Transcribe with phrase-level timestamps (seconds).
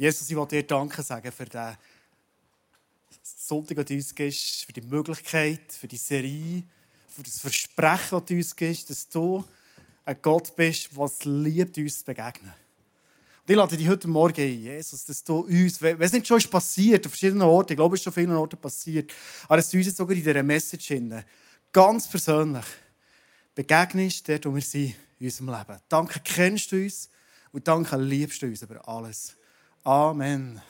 [0.00, 1.76] Jesus, ich will dir Danke sagen für den
[3.20, 6.62] Sonntag, den du uns gibst, für die Möglichkeit, für die Serie,
[7.08, 9.42] für das Versprechen, das du uns gibst, dass du
[10.04, 12.52] ein Gott bist, der es liebt, uns zu begegnen.
[12.52, 16.38] Und ich lade dich heute Morgen ein, Jesus, dass du uns, wenn es nicht schon
[16.38, 19.12] ist passiert, an verschiedenen Orten, ich glaube, es ist schon vielen Orten passiert,
[19.46, 21.24] aber dass du uns jetzt sogar in dieser Message hin,
[21.72, 22.66] ganz persönlich
[23.52, 25.80] begegnest, dort, wo wir sind in unserem Leben.
[25.88, 27.10] Danke, kennst du uns
[27.50, 29.34] und danke, liebst du uns über alles.
[29.84, 30.60] Amen.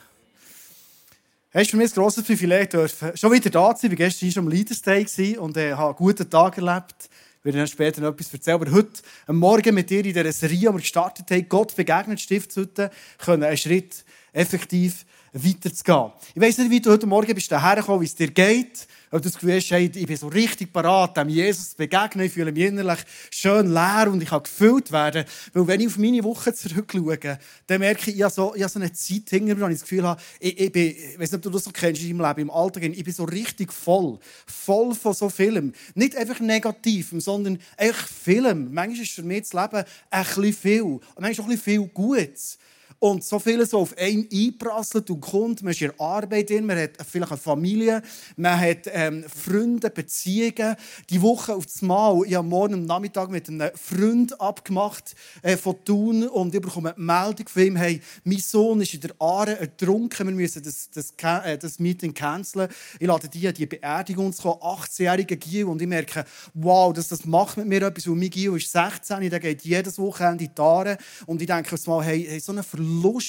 [1.51, 2.71] Es ist für mich ein grosses Privileg,
[3.15, 3.93] schon wieder da zu sein.
[3.93, 7.09] Ich war gestern schon am Leaders Day und äh, habe einen guten Tag erlebt.
[7.39, 8.57] Ich werde dann später noch etwas erzählen.
[8.57, 12.21] Aber heute, am Morgen mit dir in dieser Serie, die wir gestartet haben, Gott begegnet,
[12.21, 16.13] Stiftshütte, können einen Schritt effektiv weiterzugehen.
[16.35, 18.87] Ich weiss nicht, wie du heute Morgen bist hergekommen, wie es dir geht.
[19.11, 22.27] Ob du das Gefühl hast, ich bin so richtig parat, dem Jesus zu begegnen.
[22.27, 22.99] Ich fühle mich innerlich
[23.31, 25.25] schön leer und ich kann gefüllt werden.
[25.55, 28.93] Weil wenn ich auf meine Woche zurückschaue, dann merke ich, ich so, ich so eine
[28.93, 31.43] Zeit hinter mir, wo ich das Gefühl habe, ich, ich bin, ich weiß nicht, ob
[31.43, 34.19] du das so kennst in Leben, im Alltag, ich bin so richtig voll.
[34.47, 35.75] Voll von so Filmen.
[35.95, 38.69] Nicht einfach negativ, sondern einfach Film.
[38.73, 40.83] Manchmal ist für mich das Leben ein bisschen viel.
[40.83, 42.59] Und manchmal auch ein viel Gutes.
[43.01, 45.63] Und so vieles so auf einen einprasselt und kommt.
[45.63, 48.03] Man ist in Arbeit drin, man hat vielleicht eine Familie,
[48.37, 50.75] man hat ähm, Freunde, Beziehungen.
[51.09, 55.57] Die Woche auf das Mal, ich habe morgen am Nachmittag mit einem Freund abgemacht äh,
[55.57, 59.15] von Thun und ich bekomme eine Meldung von ihm, hey, mein Sohn ist in der
[59.21, 62.69] Aare ertrunken, wir müssen das, das, äh, das Meeting canceln.
[62.99, 67.07] Ich lade die an die Beerdigung zu kommen, 18-jähriger Gil und ich merke, wow, das,
[67.07, 70.51] das macht mit mir etwas, weil mein Gil ist 16, der geht jedes Wochenende in
[70.53, 72.65] die Aare und ich denke mal, hey, hey so eine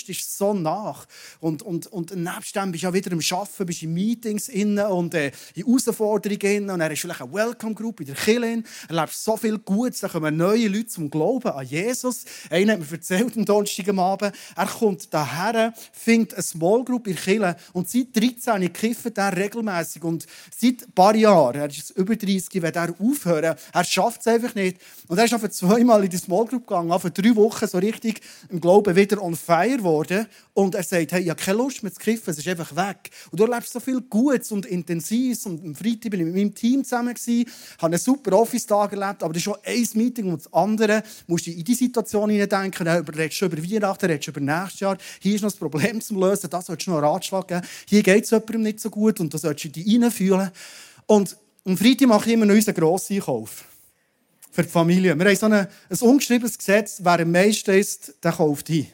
[0.10, 1.06] ist so nach.
[1.40, 4.86] Und, und, und nebst dem bist du ja wieder am Arbeiten, bist in Meetings innen
[4.88, 6.70] und äh, in Herausforderungen innen.
[6.70, 8.64] Und er ist vielleicht eine Welcome Group in der Kirche.
[8.88, 10.02] Er lebt so viel Gutes.
[10.02, 12.26] Da kommen neue Leute zum Glauben an Jesus.
[12.50, 17.08] Einer hat mir erzählt am Donnerstag am Abend, er kommt daher, findet eine Small Group
[17.08, 20.04] in Kirche und seit 13 kifft er regelmäßig.
[20.04, 23.56] Und seit ein paar Jahren, er ist über 30, wird er aufhören.
[23.74, 24.78] Er schafft es einfach nicht.
[25.08, 28.22] Und er ist einfach zweimal in die Small Group gegangen, für drei Wochen so richtig
[28.50, 30.28] im Glauben wieder on geworden.
[30.54, 33.10] Und er sagt, hey, ich habe keine Lust mehr zu kiffen, es ist einfach weg.
[33.32, 35.46] Und du erlebst so viel Gutes und Intensives.
[35.46, 39.24] Und am Freitag bin ich mit meinem Team zusammen, gewesen, habe einen super Office-Tag erlebt,
[39.24, 41.04] aber das ist schon ein Meeting und das andere.
[41.28, 44.98] musst du in die Situation hineindenken, du redest über Weihnachten, redest über nächstes Jahr.
[45.20, 47.62] Hier ist noch das Problem zu lösen, das solltest du noch einen Ratschlag geben.
[47.88, 50.52] Hier geht es jemandem nicht so gut und da solltest du dich reinfühlen.
[51.06, 53.66] Und am Freitag mache ich immer noch unseren grossen Einkauf
[54.52, 55.18] für die Familie.
[55.18, 58.88] Wir haben so ein, ein ungeschriebenes Gesetz, wer am meisten ist, der kauft hin.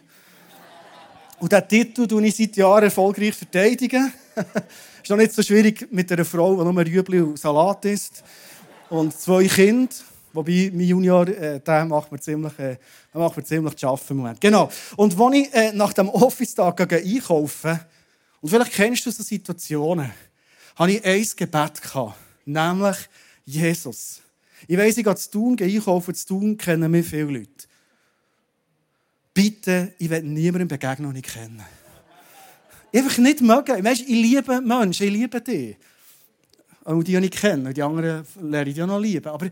[1.40, 4.14] Und diesen Titel tue ich seit Jahren erfolgreich verteidigen.
[5.04, 8.24] ist noch nicht so schwierig mit einer Frau, die nur Rüebli und Salat isst.
[8.90, 9.94] Und zwei Kinder.
[10.34, 12.78] Wobei, mein Junior, äh, der macht mir ziemlich, äh,
[13.14, 14.42] macht mir ziemlich zu arbeiten im Moment.
[14.42, 14.70] Genau.
[14.98, 17.80] Und als ich äh, nach dem Office-Tag einkaufen
[18.42, 20.12] und vielleicht kennst du so Situationen,
[20.76, 22.16] hatte ich ein Gebet gehabt,
[22.46, 22.98] nämlich
[23.46, 24.22] Jesus.
[24.68, 27.68] Ich weiss, ich gehe zu tun, gehe einkaufen, zu tun kennen mich viele Leute.
[29.36, 31.66] Bitte, ich will niemandem begegnen, den ich kenne.
[32.94, 33.84] Einfach nicht mögen.
[33.84, 35.76] Weißt, ich liebe Menschen, ich liebe dich.
[36.86, 37.74] Auch die, die ich kenne.
[37.74, 39.28] Die anderen lerne ich ja noch lieben.
[39.28, 39.50] Aber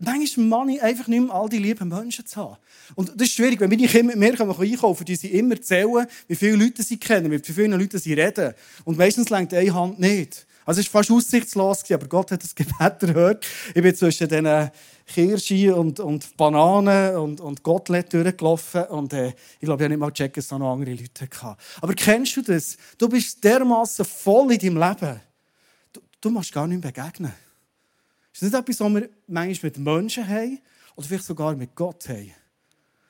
[0.00, 2.56] manchmal meine ich einfach nicht mehr all die lieben Menschen zu haben.
[2.96, 6.34] Und das ist schwierig, wenn meine Kinder mit mir einkaufen die sie immer zählen, wie
[6.34, 8.54] viele Leute sie kennen, wie viele Leute sie reden.
[8.82, 10.48] Und meistens lenkt eine Hand nicht.
[10.64, 13.46] Also es war fast aussichtslos, aber Gott hat das Gebet erhört.
[13.74, 14.70] Ich bin zwischen diesen
[15.06, 19.98] Kirsche und, und Bananen und, und Gottlet durchgelaufen und äh, ich glaube, ich habe nicht
[19.98, 21.56] mal gecheckt, dass es noch andere Leute hatten.
[21.80, 22.76] Aber kennst du das?
[22.96, 25.20] Du bist dermaßen voll in deinem Leben.
[25.92, 27.32] Du, du musst gar nicht begegnen.
[28.32, 30.60] Ist das nicht etwas, was wir manchmal mit Menschen haben
[30.96, 32.32] oder vielleicht sogar mit Gott haben?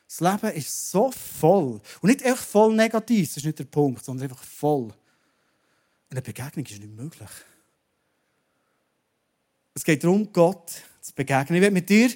[0.09, 1.81] Das Leben ist so voll.
[2.01, 4.93] Und nicht echt voll negativ, das ist nicht der Punkt, sondern einfach voll.
[6.13, 7.31] Eine Begegnung ist nicht möglich.
[9.73, 11.57] Es geht darum, Gott zu begegnen.
[11.57, 12.11] Ich werde mit dir,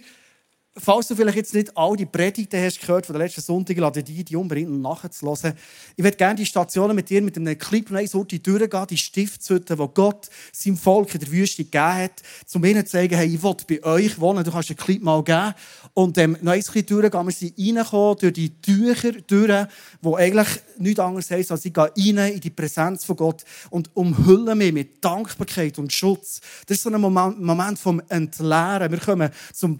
[0.78, 4.02] falls du vielleicht jetzt nicht all die Predigten hast gehört von der letzten Sonntag, lade
[4.02, 5.54] die, die unbedingt nachzuhören.
[5.96, 9.88] Ich würde gerne die Stationen mit dir mit einem Clip so durchgehen, die Stiftshütte, die
[9.94, 12.22] Gott seinem Volk in der Wüste gegeben hat,
[12.54, 15.22] um ihnen zu sagen, hey, ich will bei euch wohnen, du kannst den Clip mal
[15.22, 15.54] geben.
[15.94, 19.66] Und ähm, bisschen durchgehen, wir sind reingekommen durch die Tücher durch,
[20.02, 20.48] die eigentlich
[20.78, 24.72] nichts anderes heisst, als ich gehe rein in die Präsenz von Gott und umhülle mich
[24.72, 26.40] mit Dankbarkeit und Schutz.
[26.66, 28.90] Das ist so ein Moment, Moment vom Entleeren.
[28.90, 29.76] Wir kommen zum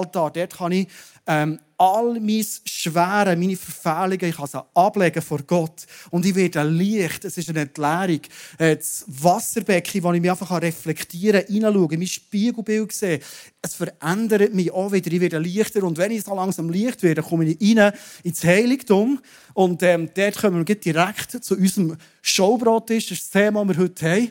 [0.00, 0.30] Brandopferaltar.
[0.30, 0.88] Dort kann ich
[1.26, 5.86] ähm, all mein Schwere, meine Verfehlungen, ich kann sie ablegen vor Gott.
[6.10, 8.20] Und ich werde Licht, es ist eine Entleerung.
[8.58, 13.20] Äh, das Wasserbecken, wo ich mich einfach reflektieren kann, hineinschauen, mein Spiegelbild sehe,
[13.62, 15.12] es verändert mich auch wieder.
[15.12, 15.82] Ich werde leichter.
[15.84, 17.92] Und wenn ich so langsam Licht werde, komme ich rein
[18.24, 19.20] ins Heiligtum.
[19.54, 22.90] Und ähm, dort kommen wir direkt zu unserem Showbrot.
[22.90, 24.30] Das ist das Thema, das wir heute haben.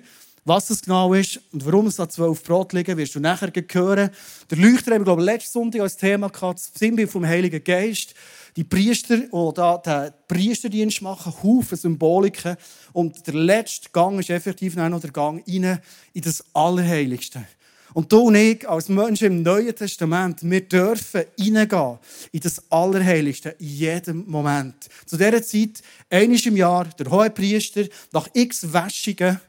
[0.49, 4.09] Was es genau ist und warum es da zwölf Brot liegen, wirst du nachher hören.
[4.49, 7.63] Der Leuchter haben wir, glaube ich, letzten Sonntag als Thema gehabt, das Sinnbild vom Heiligen
[7.63, 8.15] Geist.
[8.55, 12.57] Die Priester, die da den Priesterdienst machen, Haufen Symboliken.
[12.93, 15.79] Und der letzte Gang ist effektiv noch der Gang rein
[16.13, 17.45] in das Allerheiligste.
[17.93, 21.99] Und du und ich, als Menschen im Neuen Testament, wir dürfen reingehen
[22.31, 24.89] in das Allerheiligste in jedem Moment.
[25.05, 29.39] Zu dieser Zeit, einmal im Jahr, der Hohepriester, nach x Wäschungen,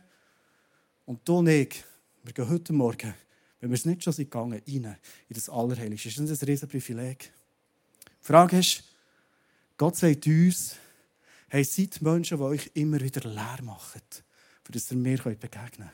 [1.11, 1.83] und du und ich,
[2.23, 3.13] wir gehen heute Morgen,
[3.59, 4.97] wenn wir es nicht schon sind gegangen, rein
[5.29, 6.09] in das Allerheiligste.
[6.09, 7.33] Das ist ein riesen Privileg.
[8.23, 8.85] Die Frage ist,
[9.77, 10.77] Gott sagt uns,
[11.49, 14.03] hey, seid Menschen, die euch immer wieder leer machen,
[14.63, 15.91] für das ihr mir begegnen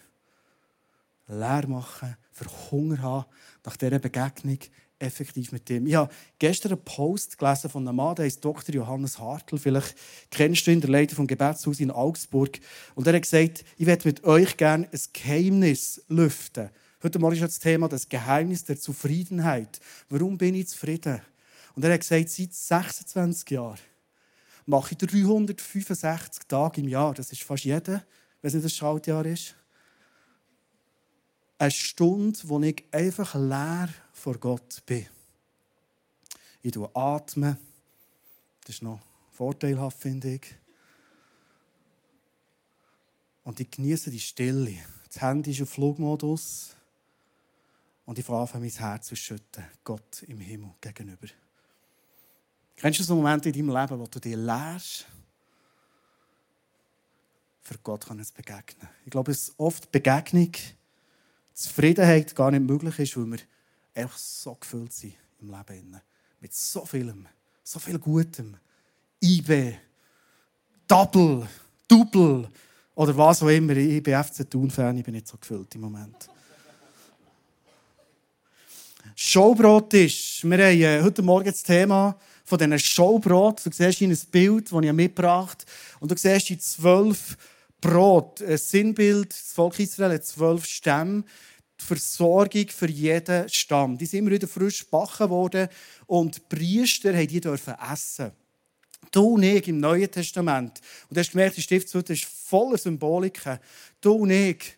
[1.27, 1.41] könnt.
[1.41, 3.25] Leer machen, für Hunger haben,
[3.65, 4.59] nach dieser Begegnung
[4.99, 5.87] effektiv mit dem.
[5.87, 8.75] Ich habe gestern einen Post gelesen von einem Mann, der heißt Dr.
[8.75, 9.59] Johannes Hartl.
[9.59, 9.95] Vielleicht
[10.31, 12.59] kennst du ihn, der Leiter vom Gebetshaus in Augsburg.
[12.95, 16.71] Und er hat gesagt, ich werde mit euch gerne ein Geheimnis lüften.
[17.03, 19.81] Heute Morgen ist das Thema das Geheimnis der Zufriedenheit.
[20.09, 21.21] Warum bin ich zufrieden?
[21.75, 23.79] Und er hat gesagt, seit 26 Jahren
[24.65, 27.13] mache ich 365 Tage im Jahr.
[27.15, 28.03] Das ist fast jeder,
[28.41, 29.55] wenn es nicht ein Schaltjahr ist.
[31.59, 33.89] Eine Stunde, wo ich einfach leer
[34.27, 35.07] vor Gott bin.
[36.61, 37.57] Ich atme.
[38.65, 38.99] Das ist noch
[39.31, 40.53] vorteilhaft, finde ich.
[43.45, 44.79] Und ich genieße die Stille.
[45.07, 46.75] Das Handy ist auf Flugmodus.
[48.05, 49.65] Und ich fange an, mein Herz zu schütten.
[49.85, 51.29] Gott im Himmel gegenüber.
[52.75, 55.07] Kennst du so Momente in deinem Leben, wo du dich lehrst?
[57.63, 58.89] Für Gott kann es begegnen.
[59.05, 60.51] Ich glaube, ist oft Begegnung,
[61.55, 63.39] Zufriedenheit gar nicht möglich ist, weil wir
[63.97, 66.01] einfach so gefüllt sind im Leben.
[66.41, 67.27] Mit so vielem,
[67.65, 68.57] so viel Gutem.
[69.23, 69.75] IB,
[70.87, 71.49] Double,
[71.89, 72.49] Double
[72.95, 73.77] oder was auch immer.
[73.77, 76.29] Ich bin FC Thun-Fan, ich bin nicht so gefüllt im Moment.
[79.15, 80.45] Showbrot ist.
[80.45, 83.65] Wir haben äh, heute Morgen das Thema von diesen Showbrot.
[83.65, 86.01] Du siehst hier ein Bild, das ich mitgebracht habe.
[86.01, 87.39] Und du siehst die zwölf
[87.81, 88.43] Brot.
[88.43, 91.25] Ein Sinnbild, das Volk Israel hat zwölf Stämme
[91.81, 93.99] die Versorgung für jeden Stamm.
[93.99, 95.69] Die sind immer wieder frisch gebacken worden
[96.07, 98.33] und die Priester haben die dürfen essen.
[99.11, 103.59] Du und ich im Neuen Testament, und du hast gemerkt, die Stiftshütte ist voller Symboliken.
[104.01, 104.77] Du und ich,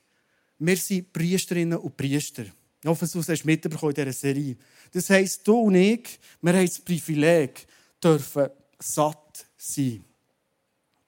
[0.58, 2.44] wir sind Priesterinnen und Priester.
[2.80, 4.56] Ich hoffe, du hast mitbekommen in dieser Serie.
[4.92, 7.66] Das heisst, du und ich, wir haben das Privileg,
[8.02, 8.48] dürfen
[8.78, 10.04] satt sein.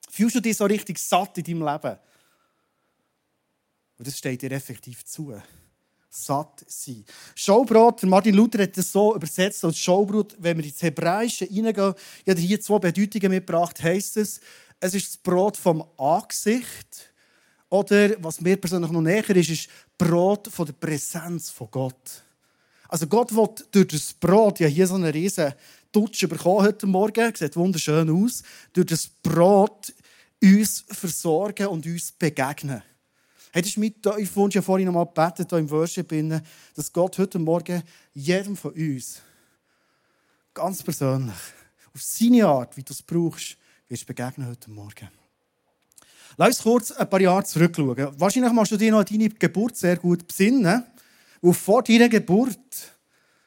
[0.09, 1.97] Fühlst du dich so richtig satt in deinem Leben?
[3.97, 5.31] Und das steht dir effektiv zu
[6.11, 7.05] satt sein.
[7.35, 11.93] Schaubrot, Martin Luther hat das so übersetzt als Schaubrot, wenn wir ins Hebräische hineingehen,
[12.25, 14.41] ich habe hier zwei Bedeutungen mitgebracht, heisst es,
[14.79, 17.11] es ist das Brot vom Angesicht
[17.69, 22.23] oder, was mir persönlich noch näher ist, ist Brot von der Präsenz von Gott.
[22.89, 25.53] Also Gott will durch das Brot, ja hier so eine riesen
[25.93, 28.43] Dutsch bekommen heute Morgen, sieht wunderschön aus,
[28.73, 29.93] durch das Brot
[30.43, 32.83] uns versorgen und uns begegnen.
[33.53, 33.93] Hey, das ist mein
[34.35, 36.13] Wunsch, ja vorhin noch mal gebetet, hier im Worship,
[36.73, 37.83] dass Gott heute Morgen
[38.13, 39.21] jedem von uns
[40.53, 41.35] ganz persönlich,
[41.93, 43.57] auf seine Art, wie du es brauchst,
[43.89, 45.09] wirst begegnen heute Morgen.
[46.37, 48.17] Lass uns kurz ein paar Jahre zurückschauen.
[48.17, 50.85] Wahrscheinlich machst du dir noch deine Geburt sehr gut besinnen.
[51.41, 52.57] Und vor deiner Geburt,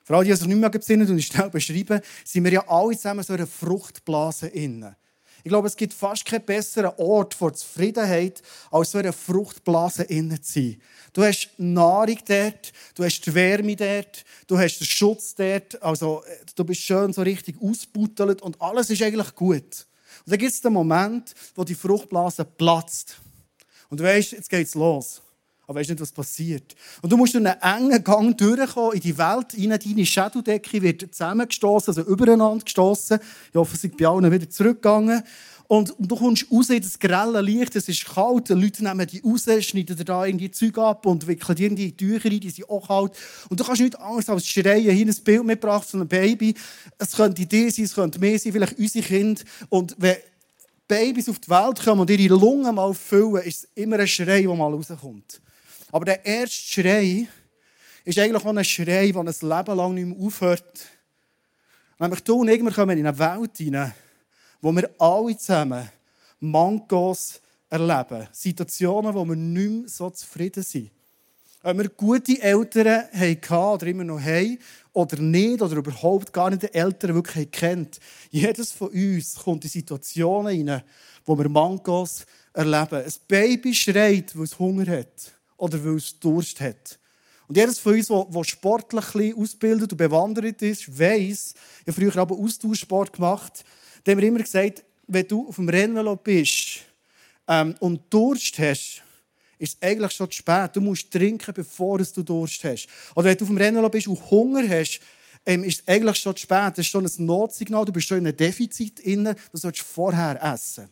[0.02, 2.94] vor allem die, die sich nicht mehr besinnen und schnell beschreiben, sind wir ja alle
[2.94, 4.94] zusammen so einer Fruchtblase innen.
[5.44, 10.42] Ich glaube, es gibt fast keinen besseren Ort vor Zufriedenheit, als so eine Fruchtblase innen
[10.42, 10.80] zu sein.
[11.12, 16.24] Du hast Nahrung dort, du hast die Wärme dort, du hast den Schutz dort, also
[16.56, 19.86] du bist schön so richtig ausbuttelt und alles ist eigentlich gut.
[20.24, 23.18] Und dann gibt es den Moment, wo die Fruchtblase platzt.
[23.90, 25.20] Und du weißt, jetzt geht's los
[25.66, 26.74] aber weißt nicht, was passiert.
[27.02, 29.78] Und du musst durch einen engen Gang durchkommen in die Welt hinein.
[29.82, 33.18] Deine Shadow-Decke wird zusammengestoßen, also übereinander gestoßen.
[33.50, 35.22] Ich hoffe, sie sind bei allen wieder zurückgegangen.
[35.66, 39.06] Und, und, du kommst raus in das grelle Licht, es ist kalt, die Leute nehmen
[39.06, 42.50] die raus, schneiden dir da irgendwie Zeug ab und wickeln dir die Tücher ein, die
[42.50, 43.12] sind auch kalt.
[43.48, 46.54] Und du kannst nicht anders als schreien, hier ein Bild mitgebracht von einem Baby.
[46.98, 49.42] Es könnte dir sein, es könnte mehr sein, vielleicht unsere Kinder.
[49.70, 50.16] Und wenn
[50.86, 54.42] Babys auf die Welt kommen und ihre Lungen mal füllen, ist es immer ein Schrei,
[54.42, 55.40] der mal rauskommt.
[55.94, 57.28] Aber der erste Schrei
[58.04, 60.86] ist eigentlich ein Schrei, der ein Leben lang nicht mehr aufhört.
[62.00, 63.94] Nämlich du und ich, wir kommen in eine Welt hinein,
[64.60, 65.88] wo wir alle zusammen
[66.40, 68.26] Mangos erleben.
[68.32, 70.90] Situationen, wo wir nicht mehr so zufrieden sind.
[71.62, 74.58] Ob wir gute Eltern hatten oder immer noch haben
[74.92, 78.00] oder nicht oder überhaupt gar nicht die Eltern wirklich kennt.
[78.32, 80.82] Jedes von uns kommt in Situationen rein,
[81.24, 83.04] wo wir Mangos erleben.
[83.04, 86.98] Ein Baby schreit, weil es Hunger hat oder weil es Durst hat.
[87.46, 92.36] Und jedes von uns, der sportlich ausgebildet und bewandert ist, weiss, ich habe früher aber
[92.36, 93.64] Austauschsport gemacht,
[94.02, 96.80] da haben wir immer gesagt, wenn du auf dem Rennvelo bist
[97.48, 99.02] ähm, und Durst hast,
[99.58, 100.70] ist es eigentlich schon zu spät.
[100.74, 102.88] Du musst trinken, bevor du Durst hast.
[103.14, 105.00] Oder wenn du auf dem Rennvelo bist und Hunger hast,
[105.46, 106.72] ähm, ist es eigentlich schon zu spät.
[106.72, 110.42] Das ist schon ein Notsignal, du bist schon in einem Defizit drin, du solltest vorher
[110.42, 110.88] essen.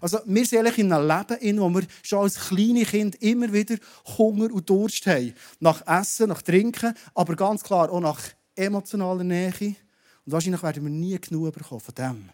[0.00, 3.76] Also wir sind eigentlich in einem Leben, wo wir schon als kleine Kind immer wieder
[4.18, 5.34] Hunger und Durst haben.
[5.60, 8.20] Nach Essen, nach Trinken, aber ganz klar auch nach
[8.54, 9.76] emotionaler Nähe.
[10.24, 12.30] Und wahrscheinlich werden wir nie genug bekommen von dem.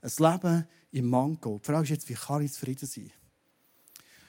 [0.00, 1.60] Ein Leben im Mango.
[1.62, 3.10] Die Frage ist jetzt, wie kann ich zufrieden sein?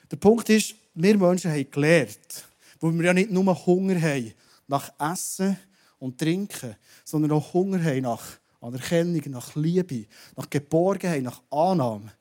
[0.10, 2.46] Der Punkt ist, wir Menschen haben gelernt,
[2.80, 4.34] wo wir ja nicht nur Hunger haben
[4.68, 5.58] nach Essen
[6.00, 8.24] und Trinken, sondern auch Hunger haben nach
[8.62, 10.06] Anerkennung, nach Liebe,
[10.36, 12.12] nach Geborgenheit, nach Annahme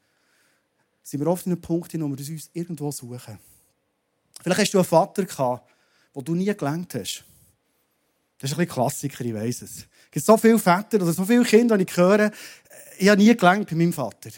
[1.04, 3.38] sind wir oft in einem Punkt, wo wir uns irgendwo suchen.
[4.42, 5.70] Vielleicht hast du einen Vater gehabt,
[6.12, 7.24] wo du nie gelernt hast.
[8.38, 9.76] Das ist ein Klassiker, ich weiss es.
[9.76, 12.32] Es gibt so viele Väter oder so viele Kinder, die ich höre,
[12.98, 14.30] ich habe nie gelernt bei meinem Vater.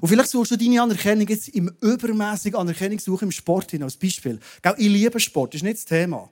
[0.00, 4.40] Und vielleicht suchst du deine Anerkennung jetzt im übermäßigen Anerkennungssuchen im Sport hin, als Beispiel.
[4.76, 6.30] Ich liebe Sport, das ist nicht das Thema.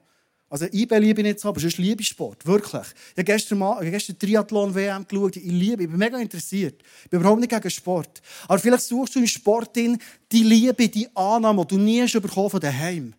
[0.51, 2.81] Also IB liebe ich nicht so, aber sonst liebe ich Sport, wirklich.
[2.83, 6.83] Ich habe gestern, mal, gestern Triathlon-WM geschaut, ich liebe, ich bin mega interessiert.
[7.05, 8.21] Ich bin überhaupt nicht gegen Sport.
[8.49, 12.59] Aber vielleicht suchst du im Sport die Liebe, die Annahme, die du nie hast von
[12.59, 13.13] daheim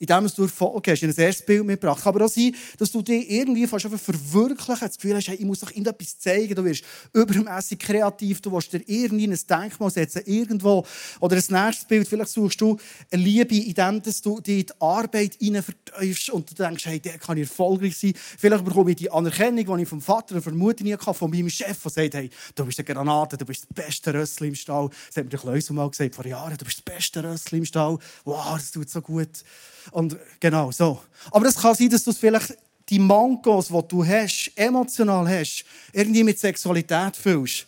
[0.00, 2.04] indem du Erfolg hast, ein erstes Bild mitgebracht.
[2.06, 5.60] Aber auch sein, dass du dich irgendwie fast verwirklichen das Gefühl hast, hey, ich muss
[5.60, 10.86] doch irgendetwas zeigen, du wirst übermässig kreativ, du willst dir irgendwie ein Denkmal setzen, irgendwo.
[11.20, 12.78] Oder ein nächstes Bild, vielleicht suchst du
[13.10, 17.36] eine Liebe, indem du dich in die Arbeit vertiefst und du denkst, hey, der kann
[17.36, 18.14] erfolgreich sein.
[18.16, 21.50] Vielleicht bekomme ich die Anerkennung, die ich vom Vater und Mutter nie hatte, von meinem
[21.50, 24.88] Chef, der sagt, hey, du bist eine Granate, du bist der beste Rössli im Stall.
[25.08, 27.66] Das hat mir der Kleusel mal gesagt, vor Jahren, du bist der beste Rössli im
[27.66, 27.98] Stall.
[28.24, 29.44] Wow, das tut so gut.
[29.92, 31.02] Und genau so.
[31.30, 32.56] Aber es kann sein, dass du vielleicht
[32.88, 37.66] die Mangos, die du hast, emotional hast, irgendwie mit Sexualität fühlst.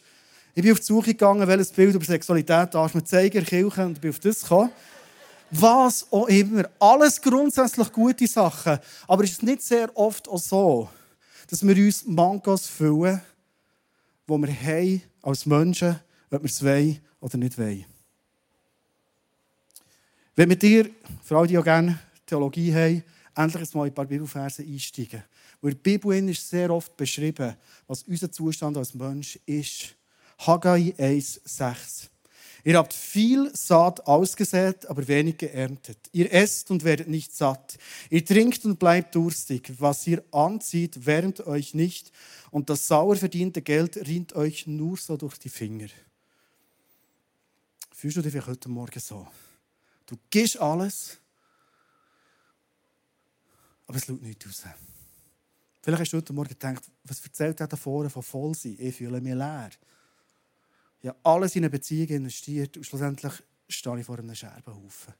[0.55, 3.87] Ich bin auf die Suche gegangen, welches Bild über Sexualität darf man zeigen in Kirche
[3.87, 4.71] und bin auf das gekommen.
[5.51, 6.69] Was auch immer.
[6.79, 8.79] Alles grundsätzlich gute Sachen.
[9.07, 10.89] Aber ist es nicht sehr oft auch so,
[11.49, 13.21] dass wir uns Mangos füllen,
[14.27, 16.01] die wir haben als Menschen,
[16.31, 17.85] ob wir es wollen oder nicht wollen.
[20.35, 20.91] Wenn wir dir,
[21.23, 21.99] für alle, die auch gerne
[22.33, 25.23] Theologie haben, endlich mal ein paar Bibelverse einsteigen.
[25.61, 29.95] Weil in der Bibel ist sehr oft beschrieben, was unser Zustand als Mensch ist.
[30.39, 32.09] Haggai 1,6.
[32.65, 35.99] Ihr habt viel Saat ausgesät, aber wenig geerntet.
[36.13, 37.77] Ihr esst und werdet nicht satt.
[38.09, 39.71] Ihr trinkt und bleibt durstig.
[39.79, 42.13] Was ihr anzieht, wärmt euch nicht.
[42.51, 45.89] Und das sauer verdiente Geld rinnt euch nur so durch die Finger.
[47.91, 49.27] Fühlst du dich heute Morgen so?
[50.07, 51.19] Du gibst alles,
[53.87, 54.63] aber es schaut nicht raus.
[55.83, 58.77] Vielleicht hast du heute Morgen gedacht, was erzählt er da vorne von Vollsein?
[58.79, 59.71] Ich fühle mich leer.
[61.01, 63.33] Ich habe alles in eine Beziehung investiert und schlussendlich
[63.69, 65.15] stehe ich vor einem Scherbenhaufen.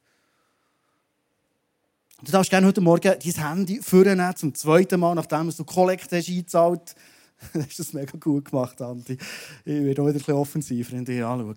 [2.21, 6.29] Du darfst gerne heute Morgen dein Handy vornehmen, zum zweiten Mal, nachdem du Kollekt hast
[6.29, 6.95] eingezahlt
[7.53, 7.65] hast.
[7.67, 9.17] Hast das mega gut gemacht, Andi.
[9.65, 11.55] Ich werde ein bisschen offensiver in dich anschauen.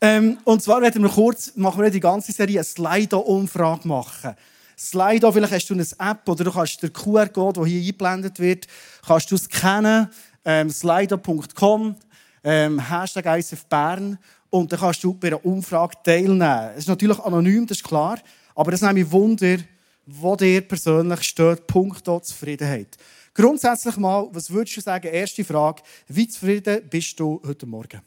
[0.00, 4.34] Ähm, und zwar werden wir kurz, machen wir die ganze Serie eine Slido-Umfrage machen.
[4.78, 8.66] Slido, vielleicht hast du eine App oder du kannst den QR-Code, der hier eingeblendet wird,
[9.06, 10.08] kannst du scannen,
[10.44, 11.96] ähm, slido.com,
[12.44, 14.18] ähm, Hashtag ISF Bern
[14.50, 16.70] und dann kannst du bei einer Umfrage teilnehmen.
[16.72, 18.18] Es ist natürlich anonym, das ist klar,
[18.54, 19.56] aber das nehme ich Wunder,
[20.04, 22.98] wo dir persönlich steht, punkto Zufriedenheit.
[23.32, 25.08] Grundsätzlich mal, was würdest du sagen?
[25.08, 28.00] Erste Frage, wie zufrieden bist du heute Morgen?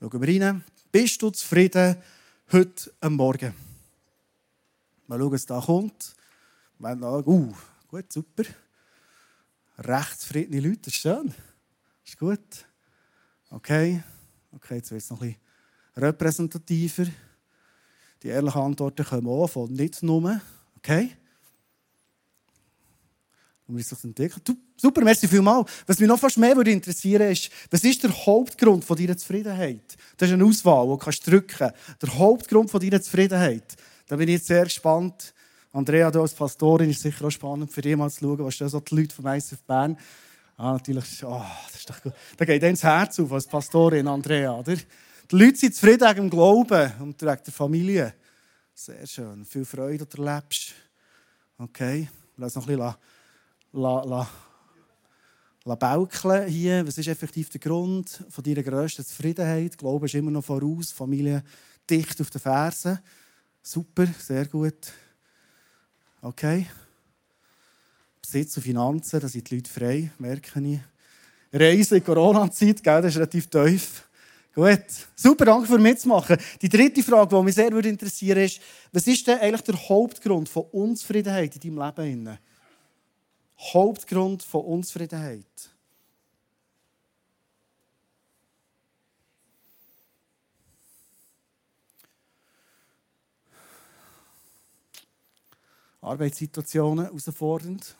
[0.00, 0.64] Schauen wir rein.
[0.90, 1.96] Bist du zufrieden
[2.52, 3.73] heute Morgen?
[5.06, 6.14] Mal schauen, was da kommt.
[6.78, 7.52] Wenn uh,
[7.88, 8.44] gut, super.
[9.78, 11.34] Recht Leute, das ist schön.
[12.04, 12.66] Ist gut.
[13.50, 14.02] Okay.
[14.52, 17.06] Okay, jetzt wird es noch ein bisschen repräsentativer.
[18.22, 20.40] Die ehrlichen Antworten kommen auch von nicht nur.
[20.76, 21.16] Okay.
[23.66, 24.56] Und wie sich das.
[24.76, 25.70] Super, merci vielmals.
[25.86, 29.96] Was mich noch fast mehr würde interessieren ist, was ist der Hauptgrund von deiner Zufriedenheit?
[30.16, 31.76] Das ist eine Auswahl, die du drücken kannst.
[32.02, 33.76] Der Hauptgrund von deiner Zufriedenheit.
[34.06, 35.32] Da bin ich jetzt sehr gespannt,
[35.72, 38.80] Andrea, du als Pastorin, ist sicher auch spannend für dich mal zu schauen, was so
[38.80, 39.98] die Leute vom ISF Bern.
[40.56, 42.12] Ah, natürlich, oh, das ist doch gut.
[42.36, 44.76] Da geht ins Herz auf als Pastorin, Andrea, oder?
[44.76, 48.14] Die Leute sind zufrieden wegen dem Glauben und wegen der Familie.
[48.74, 49.44] Sehr schön.
[49.44, 50.74] Viel Freude, du erlebst.
[51.58, 52.08] Okay.
[52.36, 52.94] Lass noch ein bisschen
[53.72, 54.28] la,
[56.46, 56.86] hier.
[56.86, 59.78] Was ist effektiv der Grund von deiner grössten Zufriedenheit?
[59.78, 60.92] Glaube ist immer noch voraus.
[60.92, 61.42] Familie
[61.88, 62.98] dicht auf den Fersen.
[63.66, 64.92] Super, sehr gut.
[66.20, 66.66] Okay.
[68.20, 70.80] Besitz und Finanzen, da sind die Leute frei, merke ich.
[71.50, 74.06] Reisen in Corona-Zeit, das ist relativ tief.
[74.54, 74.84] Gut,
[75.16, 76.36] super, danke für mitzumachen.
[76.60, 78.60] Die dritte Frage, die mich sehr interessieren würde, ist,
[78.92, 82.38] was ist denn eigentlich der Hauptgrund von Unzufriedenheit in deinem Leben?
[83.72, 85.70] Hauptgrund von Unzufriedenheit?
[96.04, 97.96] Arbeitssituationen herausfordernd.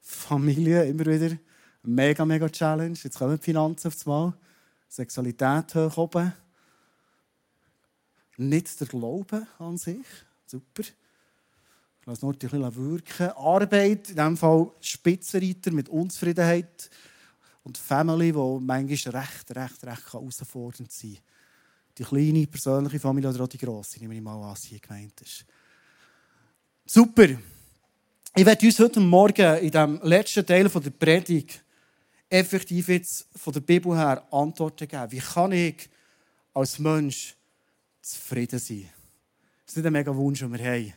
[0.00, 1.36] Familie immer wieder
[1.82, 2.98] mega, mega Challenge.
[3.00, 4.34] Jetzt kommen die Finanzen aufs Mal.
[4.88, 6.32] Sexualität hoch oben.
[8.36, 10.04] Nicht der Glaube an sich.
[10.46, 10.82] Super.
[12.04, 13.30] Lass nur ein bisschen wirken.
[13.30, 16.90] Arbeit, in diesem Fall Spitzenreiter mit Unzufriedenheit.
[17.62, 21.22] Und Family, die manchmal recht, recht, recht herausfordernd sein kann.
[21.96, 25.46] Die kleine, persönliche Familie oder auch die grosse, nehme ich mal an, hier gemeint ist.
[26.86, 27.28] Super.
[28.36, 31.64] Ich werde uns heute Morgen in dem letzten Teil der Predigt
[32.28, 35.10] effektiv jetzt von der Bibel her Antworten geben.
[35.10, 35.88] Wie kann ich
[36.52, 37.36] als Mensch
[38.02, 38.90] zufrieden sein?
[39.64, 40.92] Das ist nicht ein mega Wunsch, den wir haben.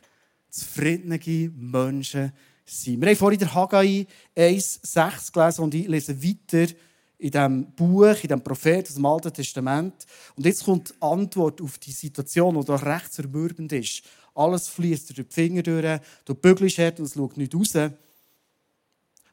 [0.49, 1.19] Zufriedene
[1.55, 2.33] Menschen
[2.65, 2.99] sein.
[2.99, 6.73] Wir haben vorhin der Haggai 1,6 gelesen und ich lese weiter
[7.17, 10.05] in diesem Buch, in diesem Prophet aus dem Alten Testament.
[10.35, 14.03] Und jetzt kommt die Antwort auf die Situation, die da recht zermürbend ist.
[14.37, 17.73] Alles fließt durch die Finger durch, du bügelst hart und es schaut nicht raus.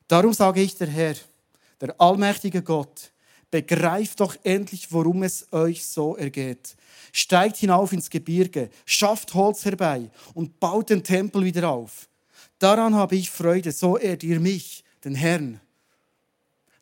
[0.09, 1.15] Darum sage ich der Herr,
[1.79, 3.13] der allmächtige Gott,
[3.51, 6.75] begreift doch endlich, worum es euch so ergeht.
[7.13, 12.09] Steigt hinauf ins Gebirge, schafft Holz herbei und baut den Tempel wieder auf.
[12.59, 15.61] Daran habe ich Freude, so ehrt ihr mich, den Herrn.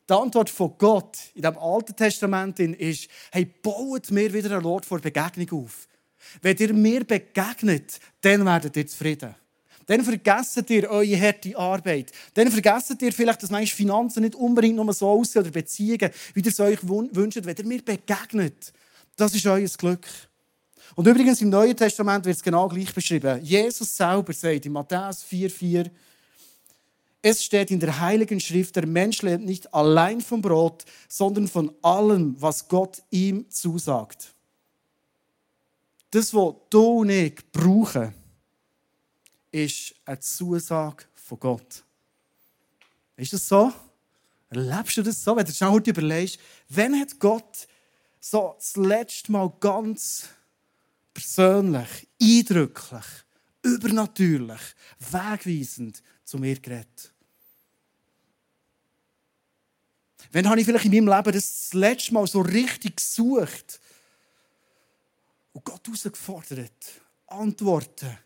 [0.09, 4.85] Die Antwort von Gott in dem Alten Testament ist, hey, baut mir wieder ein Ort
[4.85, 5.87] vor Begegnung auf.
[6.41, 9.35] Wenn ihr mir begegnet, dann werdet ihr zufrieden.
[9.85, 12.11] Dann vergesst ihr eure harte Arbeit.
[12.33, 16.39] Dann vergesst ihr vielleicht, dass manche Finanzen nicht unbedingt nur so aussehen oder Beziehungen, wie
[16.39, 17.39] ihr es euch wünscht.
[17.43, 18.71] Wenn ihr mir begegnet,
[19.15, 20.07] das ist euer Glück.
[20.95, 23.43] Und übrigens im Neuen Testament wird es genau gleich beschrieben.
[23.43, 25.89] Jesus selber sagt in Matthäus 4,4,
[27.25, 31.71] es steht in der Heiligen Schrift, der Mensch lebt nicht allein vom Brot, sondern von
[31.81, 34.32] allem, was Gott ihm zusagt.
[36.13, 38.13] Das, was du und ich brauchen,
[39.51, 41.83] ist eine Zusage von Gott.
[43.17, 43.73] Ist das so?
[44.47, 45.35] Erlebst du das so?
[45.35, 46.37] Wenn du schnell überlegst,
[46.69, 47.67] wann hat Gott
[48.19, 50.27] so das letzte Mal ganz
[51.15, 53.05] persönlich, eindrücklich,
[53.63, 54.61] übernatürlich,
[54.99, 57.11] wegweisend zu mir geredet?
[60.31, 63.79] Wann habe ich vielleicht in meinem Leben das, das letzte Mal so richtig gesucht
[65.53, 68.17] und Gott herausgefordert, Antworten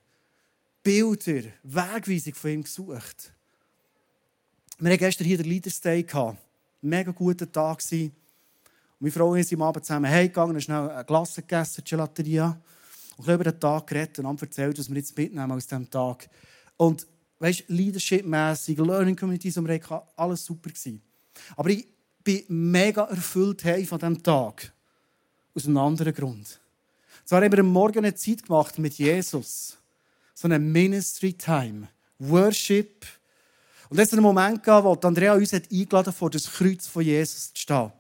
[0.82, 3.34] Bilder, Wegweisung von ihm gesucht.
[4.80, 6.06] Wir hatten gestern hier den Leaders Day.
[6.82, 7.82] Mega guter Tag.
[7.92, 8.12] Und
[9.00, 12.58] meine Frau und ich sind am Abend zusammen heimgegangen, schnell eine Glasse gegessen, Gelateria.
[13.18, 16.30] Und über den Tag geredet und haben erzählt, was wir jetzt mitnehmen aus diesem Tag.
[16.78, 17.06] Und
[17.40, 19.68] weißt, leadership-mässig, Learning Communities, um
[20.16, 21.02] alles super gewesen.
[21.58, 21.86] Aber ich
[22.24, 24.72] bin mega erfüllt von diesem Tag.
[25.54, 26.62] Aus einem anderen Grund.
[27.28, 29.76] Zwar haben wir am Morgen eine Zeit gemacht mit Jesus
[30.34, 33.06] so eine Ministry Time, Worship.
[33.90, 37.62] Und ist ein Moment, wo Andrea uns hat eingeladen vor das Kreuz von Jesus zu
[37.64, 37.92] stehen.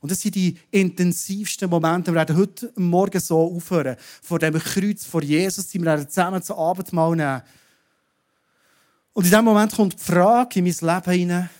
[0.00, 2.12] Und das sind die intensivsten Momente.
[2.12, 3.96] Wir werden heute Morgen so aufhören.
[4.22, 7.42] Vor dem Kreuz vor Jesus, die wir zusammen zum Abendmahl nehmen.
[9.14, 11.50] Und in diesem Moment kommt die Frage in mein Leben hinein.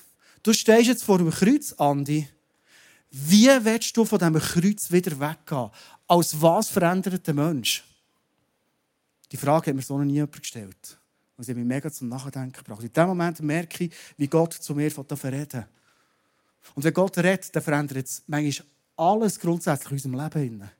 [0.44, 2.28] Du stehst jetzt vor dem Kreuz, Andi.
[3.10, 5.70] Wie willst du von diesem Kreuz wieder weggehen?
[6.10, 7.84] Als was verändert der Mensch?
[9.30, 10.98] Die Frage hat mir so noch nie jemand gestellt.
[11.36, 12.82] Und sie hat mich mega zum Nachdenken gebracht.
[12.82, 15.64] In dem Moment merke ich, wie Gott zu mir reden
[16.74, 20.70] Und wenn Gott redet, dann verändert es manchmal alles grundsätzlich in unserem Leben.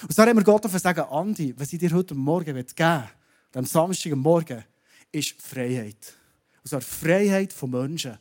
[0.00, 3.08] Und so haben wir Gott sagen, Andi, was ich dir heute Morgen geben will,
[3.52, 4.64] am Samstag Morgen,
[5.12, 6.14] ist Freiheit.
[6.62, 8.16] Und zwar Freiheit von Menschen.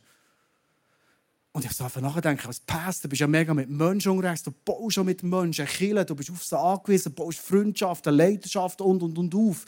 [1.53, 4.95] Und ich habe nachdenken, als Pastor bist du ja mega mit Menschen unterwegs, du baust
[4.95, 9.35] schon mit Menschen, Killen, du bist auf sie angewiesen, baust Freundschaften, Leidenschaft und, und, und
[9.35, 9.63] auf.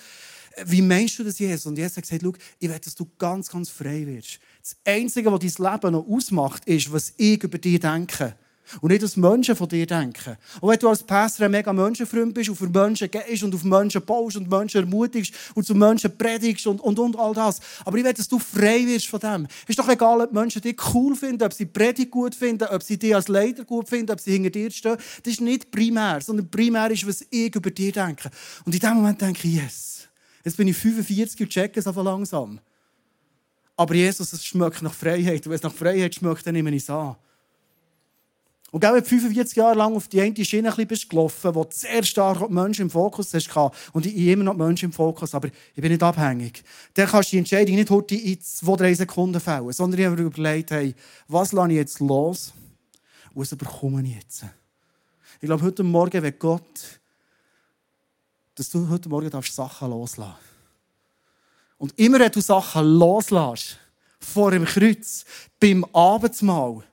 [0.66, 1.68] wie meinst du das, Jesus?
[1.68, 4.40] Und Jesus hat gesagt, schau, ich will, dass du ganz, ganz frei wirst.
[4.62, 8.36] Das Einzige, was dein Leben noch ausmacht, ist, was ich über dich denke.
[8.82, 10.38] Und nicht, was Menschen von dir denken.
[10.62, 13.64] Und wenn du als Pastor ein mega Menschenfreund bist und für Menschen gehst und auf
[13.64, 17.60] Menschen baust und Menschen ermutigst und zu Menschen predigst und, und, und all das.
[17.86, 19.48] Aber ich will, dass du frei wirst von dem.
[19.64, 22.82] Es ist doch egal, ob Menschen dich cool finden, ob sie Predigt gut finden, ob
[22.84, 24.98] sie dich als Leiter gut finden, ob sie hinter dir stehen.
[25.24, 28.30] Das ist nicht primär, sondern primär ist, was ich über dir denke.
[28.66, 30.08] Und in dem Moment denke ich, yes,
[30.44, 32.60] jetzt bin ich 45 und checke es einfach langsam.
[33.78, 35.46] Aber Jesus, es schmeckt nach Freiheit.
[35.46, 37.16] Und wenn es nach Freiheit schmeckt, dann nehme ich es an.
[38.76, 41.70] Und wenn du 45 Jahre lang auf die eine Schiene ein bist gelaufen, wo du
[41.72, 43.50] sehr stark die Menschen im Fokus hast,
[43.94, 46.62] und ich immer noch die Menschen im Fokus, aber ich bin nicht abhängig,
[46.94, 50.22] dann kannst du die Entscheidung nicht heute in zwei, drei Sekunden fällen, sondern ich habe
[50.22, 50.94] mir überlegt, hey,
[51.30, 52.54] was lasse ich jetzt los
[53.34, 54.44] und was bekomme ich jetzt?
[55.40, 57.00] Ich glaube, heute Morgen wird Gott,
[58.56, 60.36] dass du heute Morgen Sachen loslassen
[61.78, 63.80] Und immer wenn du Sachen loslässt,
[64.20, 65.24] vor dem Kreuz,
[65.62, 66.84] beim Abendmahl,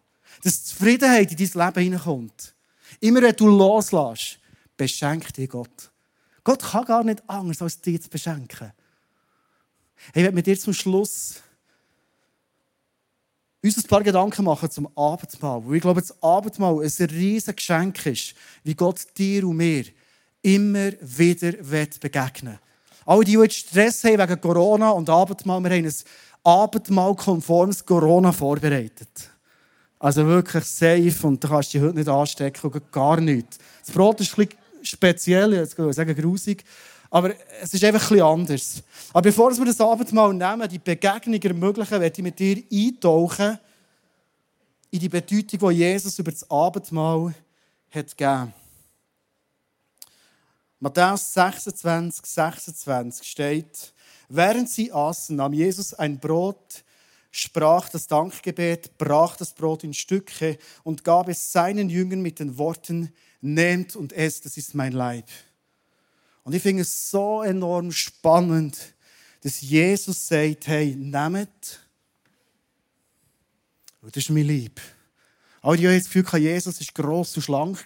[0.42, 2.54] dass Zufriedenheit in dein Leben hineinkommt.
[3.00, 4.38] Immer wenn du loslässt,
[4.76, 5.90] beschenkt dich Gott.
[6.44, 8.72] Gott kann gar nicht anders, als dich zu beschenken.
[10.08, 11.40] Ich werde mit dir zum Schluss
[13.62, 15.64] uns ein paar Gedanken machen zum Abendmahl.
[15.64, 19.84] Weil ich glaube, das Abendmahl ein riesiges Geschenk ist, wie Gott dir und mir
[20.42, 21.52] immer wieder
[22.00, 22.58] begegnen will.
[23.06, 25.94] Alle, die jetzt Stress haben wegen Corona und Abendmahl, wir haben ein
[26.42, 29.31] Abendmahl-konformes Corona vorbereitet.
[30.02, 33.58] Also wirklich safe und du kannst dich heute nicht anstecken und gar nichts.
[33.86, 36.64] Das Brot ist bisschen speziell, jetzt würde ich sagen grusig,
[37.08, 38.82] aber es ist einfach ein bisschen anders.
[39.12, 43.60] Aber bevor wir das Abendmahl nehmen, die Begegnung ermöglichen, werde ich mit dir eintauchen
[44.90, 47.32] in die Bedeutung, die Jesus über das Abendmahl
[47.92, 48.52] hat gegeben.
[50.80, 53.92] Matthäus 26, 26 steht,
[54.28, 56.82] während sie aßen, nahm Jesus ein Brot,
[57.32, 62.58] sprach das Dankgebet, brach das Brot in Stücke und gab es seinen Jüngern mit den
[62.58, 65.26] Worten, nehmt und esst, das ist mein Leib.
[66.44, 68.94] Und ich finde es so enorm spannend,
[69.40, 71.80] dass Jesus sagt, hey, nehmt,
[74.02, 74.80] das ist mein Leib.
[75.62, 77.84] All die haben das Gefühl, Jesus war gross und schlank.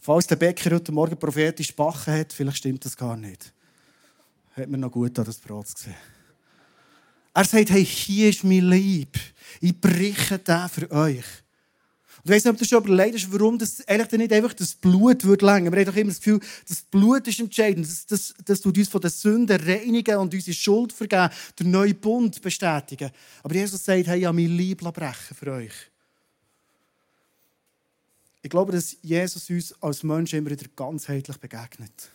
[0.00, 3.52] Falls der Bäcker heute Morgen prophetisch backen hat, vielleicht stimmt das gar nicht.
[4.52, 5.94] Hat mir noch gut an das Brot gesehen.
[7.32, 9.16] Er sagt, hey, hier ist mein Leib.
[9.60, 11.24] Ich breche den für euch.
[12.22, 14.74] Und ich weiss nicht, ob du schon überlegt hast, warum das eigentlich nicht einfach das
[14.74, 15.72] Blut wird länger.
[15.72, 17.86] Wir haben doch immer das Gefühl, das Blut ist entscheidend.
[17.86, 21.94] Das, das, das tut uns von den Sünden reinigen und unsere Schuld vergeben, der neue
[21.94, 23.10] Bund bestätigen.
[23.42, 25.72] Aber Jesus sagt, hey, ich habe mein Leib brechen für euch.
[28.42, 32.10] Ich glaube, dass Jesus uns als Menschen immer wieder ganzheitlich begegnet.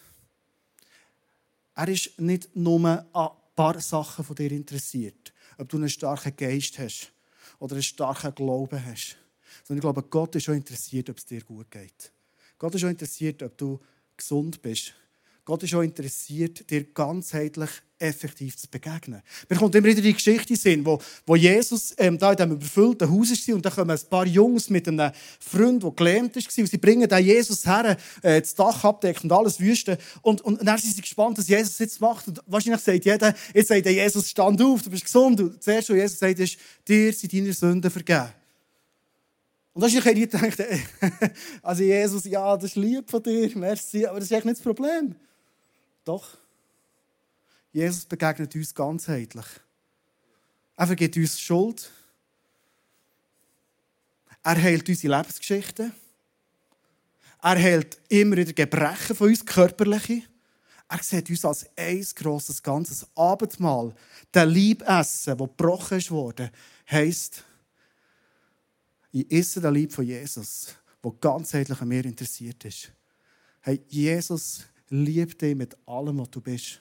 [1.75, 5.34] Er ist nicht nur an paar Sachen von dir interessiert.
[5.58, 7.12] Ob du einen starken Geist hast
[7.60, 9.18] oder einen starken Glauben hast.
[9.63, 12.12] Sondern ich glaube, Gott ist auch interessiert, ob es dir gut geht.
[12.58, 13.80] Gott ist auch interessiert, ob du
[14.18, 14.94] gesund bist.
[15.44, 19.21] Gott ist auch interessiert, dir ganzheitlich effektiv zu begegnen.
[19.49, 23.10] Mir kommt immer wieder die Geschichte sehen, wo, wo Jesus ähm, da in diesem überfüllten
[23.10, 26.69] Haus war und da kommen ein paar Jungs mit einem Freund, der gelähmt war und
[26.69, 30.65] sie bringen den Jesus her, äh, das Dach abdeckt und alles Wüste und, und, und
[30.65, 34.29] dann sind sie gespannt, was Jesus jetzt macht und wahrscheinlich sagt jeder, jetzt sagt Jesus,
[34.29, 37.53] stand auf, du bist gesund und das Erste, was Jesus sagt, ist, dir sind deine
[37.53, 38.29] Sünden vergeben.
[39.73, 40.63] Und da ist ich gedacht,
[41.62, 44.63] also Jesus, ja, das ist lieb von dir, merci, aber das ist eigentlich nicht das
[44.63, 45.15] Problem.
[46.05, 46.38] Doch.
[47.75, 49.45] Jesus begegnet uns ganzheitlich.
[50.77, 51.91] Er vergibt uns Schuld.
[54.41, 55.91] Er heilt unsere Lebensgeschichten.
[57.41, 60.21] Er heilt immer wieder Gebrechen von uns, körperliche.
[60.88, 63.93] Er sieht uns als ein grosses ganzes Abendmahl.
[64.33, 66.53] Der Liebessen, das gebrochen wurde,
[66.89, 67.43] heisst,
[69.11, 72.93] ich esse den Lieb von Jesus, der ganzheitlich an mir interessiert ist.
[73.59, 76.79] Hey, Jesus liebt dich mit allem, was du bist.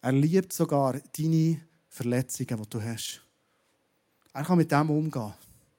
[0.00, 3.20] Er liebt sogar deine Verletzungen, die du hast.
[4.32, 5.32] Er kann mit dem umgehen.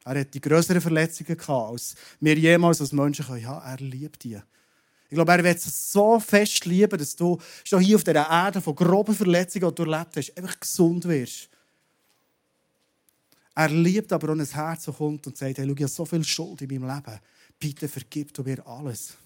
[0.04, 3.44] Er hat die größeren Verletzungen gehabt, als wir jemals als Menschen können.
[3.44, 4.40] Ja, er liebt die.
[5.10, 8.62] Ich glaube, er wird es so fest lieben, dass du schon hier auf dieser Erde
[8.62, 11.50] von groben Verletzungen, die du erlebt hast, einfach gesund wirst.
[13.56, 16.06] Er liebt aber auch ein Herz, das kommt und sagt, hey, schau, ich habe so
[16.06, 17.20] viel Schuld in meinem Leben.
[17.60, 19.18] Bitte vergib du mir alles.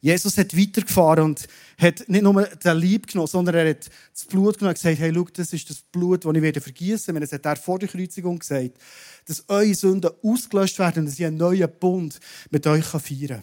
[0.00, 4.58] Jesus hat weitergefahren und hat nicht nur den Lieb genommen, sondern er hat das Blut
[4.58, 7.26] genommen und gesagt, hey, schau, das ist das Blut, das ich werde vergießen werde.
[7.26, 8.72] Das hat er vor der Kreuzigung gesagt,
[9.26, 13.42] dass eure Sünden ausgelöscht werden und dass ich einen neuen Bund mit euch feiern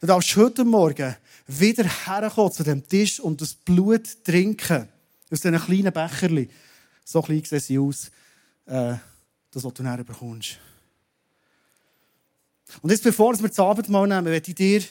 [0.00, 4.88] Du darfst heute Morgen wieder herkommen zu dem Tisch und das Blut trinken.
[5.30, 6.48] Aus diesen kleinen Becherchen.
[7.04, 8.10] So klein sehen sie aus,
[8.66, 8.94] äh,
[9.50, 10.58] das, was du näher bekommst.
[12.82, 14.82] Und jetzt, bevor wir das Abendmahl nehmen, möchte ich dir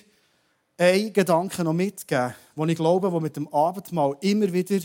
[0.78, 4.80] einen Gedanken noch mitgeben, den ich glaube, der mit dem Abendmahl immer wieder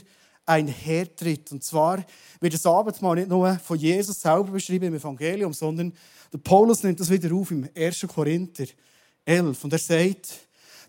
[0.46, 1.52] einhertritt.
[1.52, 2.04] Und zwar
[2.40, 5.92] wird das Abendmahl nicht nur von Jesus selber beschrieben im Evangelium, sondern
[6.32, 8.06] der Paulus nimmt das wieder auf im 1.
[8.12, 8.66] Korinther
[9.24, 9.64] 11.
[9.64, 10.38] Und er sagt,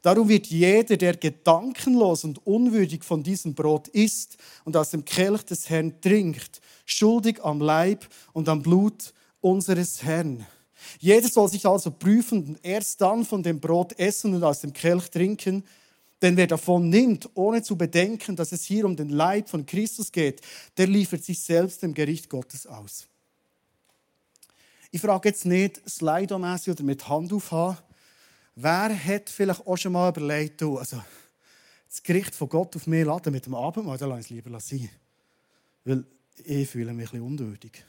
[0.01, 5.43] darum wird jeder, der gedankenlos und unwürdig von diesem Brot isst und aus dem Kelch
[5.43, 10.45] des Herrn trinkt, schuldig am Leib und am Blut unseres Herrn.
[10.99, 14.73] Jeder soll sich also prüfen und erst dann von dem Brot essen und aus dem
[14.73, 15.63] Kelch trinken.
[16.21, 20.11] Denn wer davon nimmt, ohne zu bedenken, dass es hier um den Leib von Christus
[20.11, 20.41] geht,
[20.77, 23.07] der liefert sich selbst dem Gericht Gottes aus.
[24.91, 27.77] Ich frage jetzt nicht slido-mässig oder mit Hand aufhaben.
[28.55, 31.01] Wer hat vielleicht auch schon mal überlegt, du, also
[31.87, 34.89] das Gericht von Gott auf mich laden mit dem Abendmahl, dann lass es lieber sein.
[35.85, 36.05] Weil
[36.43, 37.83] ich fühle mich ein bisschen unwürdig.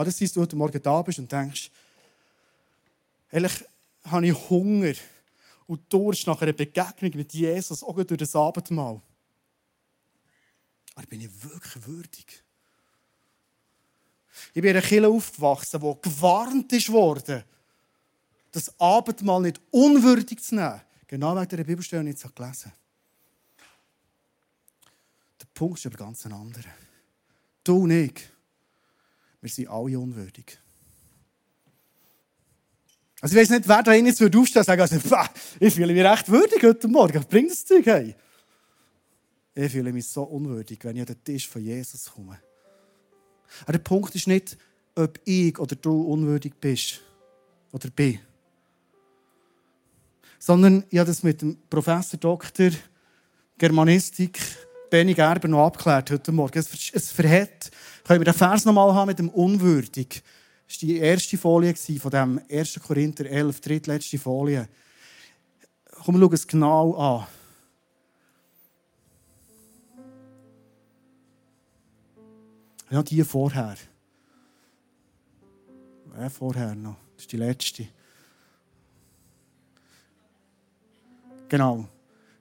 [0.00, 1.70] Kann das sein, dass du heute Morgen da bist und denkst,
[3.30, 3.52] ehrlich,
[4.04, 4.94] habe ich Hunger
[5.66, 9.02] und Durst nach einer Begegnung mit Jesus, auch durch das Abendmahl.
[10.94, 12.42] Aber bin ich wirklich würdig?
[14.54, 17.44] Ich bin in einer Kirche aufgewachsen, wo gewarnt worden,
[18.52, 20.80] das Abendmahl nicht unwürdig zu nehmen.
[21.08, 22.76] Genau wegen der Bibelstelle, die ich jetzt gelesen habe.
[25.42, 26.70] Der Punkt ist aber ganz ein anderer.
[27.62, 28.30] Du und ich
[29.40, 30.58] wir sind alle unwürdig.
[33.20, 34.96] Also ich weiß nicht, wer da jetzt aufstehen würde sagen, also,
[35.60, 37.22] ich fühle mich recht würdig heute Morgen.
[37.28, 38.14] Bring das Zeug hey.
[39.54, 42.38] Ich fühle mich so unwürdig, wenn ich an den Tisch von Jesus komme.
[43.62, 44.56] Aber der Punkt ist nicht,
[44.94, 47.00] ob ich oder du unwürdig bist
[47.72, 48.20] oder bin.
[50.38, 52.70] Sondern ich habe das mit dem Professor Dr.
[53.58, 54.40] Germanistik
[54.88, 56.58] Benny Gerber noch abgeklärt heute Morgen.
[56.58, 57.70] Es, es verhält.
[58.04, 60.22] Können wir den Vers noch mal haben mit dem Unwürdig?
[60.66, 62.80] Das war die erste Folie von dem 1.
[62.80, 64.68] Korinther 11, drittletzte Folie.
[66.04, 67.26] Komm, wir es genau an.
[72.90, 73.76] Ja, die vorher.
[76.18, 76.96] Ja, vorher noch.
[77.14, 77.86] Das ist die letzte.
[81.48, 81.88] Genau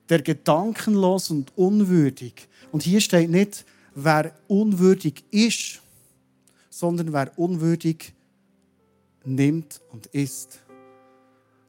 [0.10, 2.48] der gedankenlos und unwürdig.
[2.72, 3.66] Und hier steht nicht,
[4.04, 5.82] wer unwürdig ist,
[6.70, 8.14] sondern wer unwürdig
[9.26, 10.60] nimmt und ist.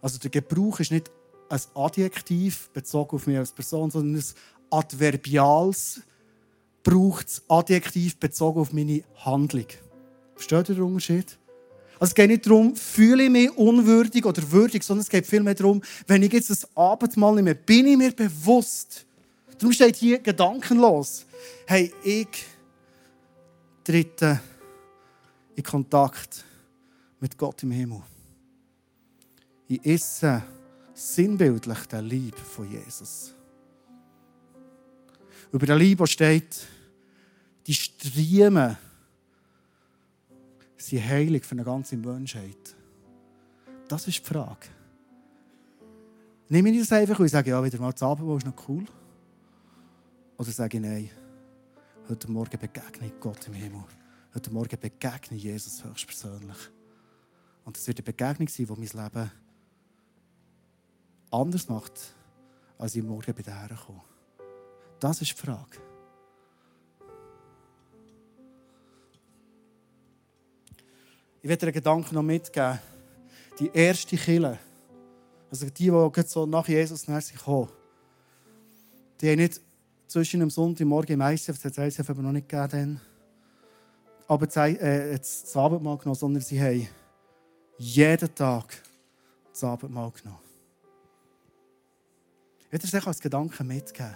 [0.01, 1.11] Also der Gebrauch ist nicht
[1.49, 4.25] ein Adjektiv bezogen auf mich als Person, sondern ein
[4.71, 6.01] Adverbials
[6.83, 9.67] braucht Adjektiv bezogen auf meine Handlung.
[10.35, 11.39] Versteht ihr den Unterschied?
[11.99, 15.55] Also es geht nicht darum, fühle ich mich unwürdig oder würdig, sondern es geht vielmehr
[15.55, 19.05] darum, wenn ich jetzt das Abendmahl nehme, bin ich mir bewusst.
[19.61, 21.27] Darum steht hier gedankenlos.
[21.67, 22.47] Hey, ich
[23.85, 24.41] trete
[25.55, 26.47] in Kontakt
[27.21, 28.01] mit Gott im Himmel.
[29.69, 30.43] Ich esse
[30.95, 33.35] sinnbildlich den Lieb von Jesus.
[35.53, 36.67] Über den Liebe steht,
[37.67, 38.79] die Striemen
[40.79, 42.75] sind heilig für eine ganze Menschheit?
[43.89, 44.69] Das ist die Frage.
[46.49, 48.87] Nehme ich das einfach und sage, ja, wieder mal das Abendmahl ist noch cool?
[50.41, 51.11] Oder sage ich, nein,
[52.09, 53.85] heute Morgen begegne ich Gott im Himmel.
[54.35, 56.57] Heute Morgen begegne ich Jesus höchstpersönlich.
[57.67, 59.31] Und es wird eine Begegnung sein, die mein Leben
[61.31, 61.93] anders macht,
[62.79, 64.01] als ich morgen bei dir komme.
[64.99, 65.79] Das ist die Frage.
[71.43, 72.79] Ich werde einen Gedanken noch mitgeben.
[73.59, 74.59] Die erste Kille,
[75.51, 77.69] also die, die so nach Jesus nach sich kommen,
[79.21, 79.61] die haben nicht
[80.11, 83.01] zwischen dem Sonntagmorgen im ICF, das ICF aber noch nicht gegeben,
[84.27, 86.89] aber äh, das Abendmahl genommen, sondern sie haben
[87.79, 88.83] jeden Tag
[89.51, 90.39] das Abendmahl genommen.
[92.61, 94.15] Ich werde dir als Gedanken mitgeben.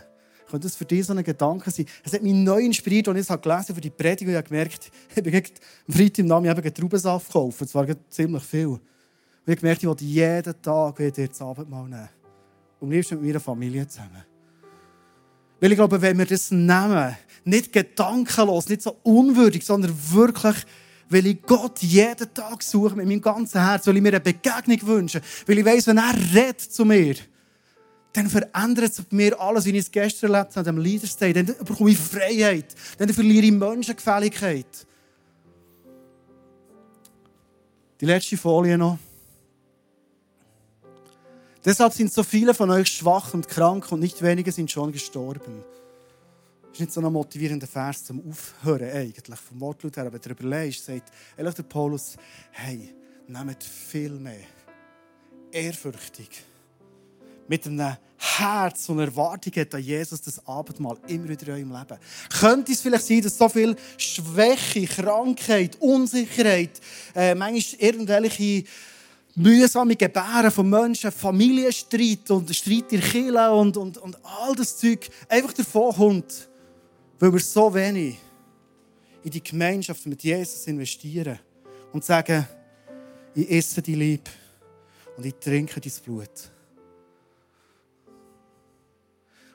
[0.51, 1.87] Könnte das für dich so ein Gedanke sein?
[2.05, 4.37] Es hat mich neu inspiriert, als ich es gelesen habe für die Predigt und ich
[4.37, 5.43] habe gemerkt, ich habe
[5.89, 7.61] am Freitag im Namen eben Traubensaft gekauft.
[7.63, 8.67] Und zwar ziemlich viel.
[8.67, 8.81] Und
[9.47, 12.09] ich habe gemerkt, ich wollte jeden Tag wieder das Abendmahl nehmen.
[12.79, 14.34] Und liebst mit meiner Familie zusammen.
[15.65, 20.57] Weil ich glaube, wenn wir das nehmen, nicht gedankenlos, nicht so unwürdig, sondern wirklich,
[21.09, 24.87] weil ich Gott jeden Tag suche mit meinem ganzen Herz, weil ich mir eine Begegnung
[24.87, 27.15] wünsche, weil ich weiss, wenn er redet zu mir,
[28.13, 31.33] dann verändert bei mir alles, wie ich es gestern erlebt habe, dem Leaders Day.
[31.33, 32.67] Dann bekomme ich Freiheit.
[32.99, 34.87] Dann verliere ich Menschengefälligkeit.
[38.03, 38.99] Die letzte Folie noch.
[41.65, 45.65] Deshalb sind so viele von euch schwach und krank und nicht wenige sind schon gestorben.
[46.63, 50.07] Das ist nicht so ein motivierender Vers zum Aufhören eigentlich, vom Wortlaut her.
[50.07, 52.17] Aber darüber überlegst, sagt ehrlich der Paulus,
[52.51, 52.95] hey,
[53.27, 54.45] nehmt viel mehr
[55.53, 56.45] ehrfürchtig
[57.47, 62.01] mit einem Herz und Erwartung hat an Jesus das Abendmahl immer wieder in eurem Leben.
[62.41, 66.81] Könnte es vielleicht sein, dass so viel Schwäche, Krankheit, Unsicherheit,
[67.15, 68.65] äh, manchmal irgendwelche
[69.37, 75.09] mühsame Gebären von Menschen, Familienstreit und Streit in Kirche und, und, und all das Zeug
[75.29, 76.49] einfach davon kommt,
[77.19, 78.19] weil wir so wenig
[79.23, 81.39] in die Gemeinschaft mit Jesus investieren
[81.93, 82.47] und sagen,
[83.35, 84.31] ich esse die Liebe
[85.17, 86.51] und ich trinke dein Blut.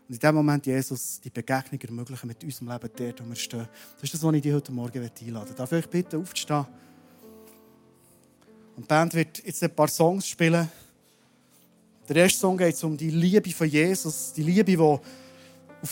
[0.07, 3.67] Und in dem Moment, Jesus, die Begegnung ermöglichen mit unserem Leben dort, wo wir stehen.
[3.93, 5.53] Das ist das, was ich dich heute Morgen einladen möchte.
[5.53, 6.65] Darf ich euch bitten, aufzustehen?
[8.79, 10.71] Und die Band wird jetzt ein paar Songs spielen.
[12.07, 14.31] Der erste Song geht um die Liebe von Jesus.
[14.31, 15.01] Die Liebe, die auf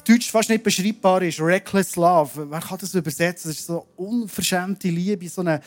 [0.05, 1.41] Deutsch fast nicht beschreibbar ist.
[1.41, 2.49] Reckless Love.
[2.49, 3.51] Wer kann das übersetzen?
[3.51, 5.59] Das ist so unverschämte Liebe, so eine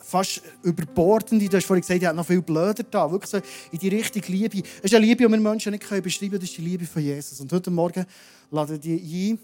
[0.00, 1.48] fast überbordende.
[1.48, 3.10] Du hast vorhin gesagt, ich habe noch viel blöder da.
[3.10, 3.40] Wirklich so
[3.72, 4.62] in die richtige Liebe.
[4.78, 6.38] Es ist eine Liebe, die wir Menschen nicht beschreiben können.
[6.38, 7.40] Das ist die Liebe von Jesus.
[7.40, 8.06] Und heute Morgen
[8.52, 9.38] laden die ein.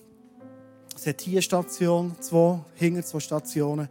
[0.94, 3.88] Es hat hier eine Station, zwei, hinter zwei Stationen.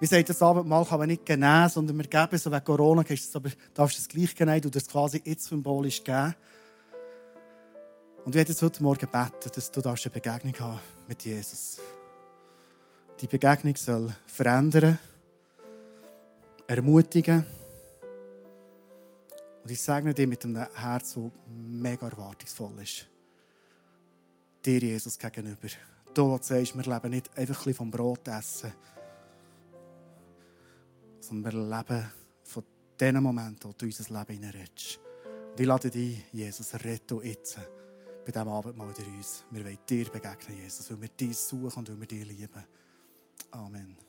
[0.00, 2.46] Wir sagen, das Abendmahl kann man nicht genehmen, sondern wir geben es.
[2.46, 4.60] Wegen Corona du es, aber darfst du es gleich genehmen.
[4.60, 6.34] Du das quasi jetzt symbolisch geben.
[8.24, 11.78] Und wir jetzt heute Morgen beten, dass du eine Begegnung haben mit Jesus.
[13.20, 14.98] Die Begegnung soll verändern
[16.68, 17.44] ermutigen.
[19.64, 23.06] Und ich segne dir mit einem Herz, das mega erwartungsvoll ist.
[24.64, 25.68] Dir, Jesus, gegenüber.
[26.14, 28.72] Du, sagst, wir leben nicht einfach ein vom Brot essen,
[31.28, 32.10] sondern wir leben
[32.42, 32.64] von
[32.98, 35.00] diesen Momenten, wo du unser Leben hineinredest.
[35.50, 37.58] Und ich lade dich, Jesus, rette jetzt
[38.24, 39.44] bei diesem Abendmahl durch uns.
[39.50, 42.64] Wir wollen dir begegnen, Jesus, weil wir dich suchen und weil wir dich lieben.
[43.50, 44.07] Amen.